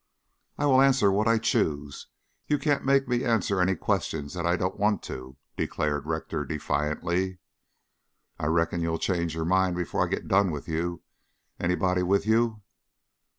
[0.57, 2.07] "I will answer what I choose.
[2.47, 7.37] You can't make me answer any questions that I don't want to," declared Rector defiantly.
[8.39, 11.03] "I reckon you'll change yer mind before I git done with you.
[11.59, 12.63] Anybody with you?"